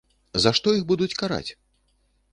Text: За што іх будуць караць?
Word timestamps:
За 0.45 0.53
што 0.59 0.73
іх 0.77 0.81
будуць 0.93 1.11
караць? 1.23 1.51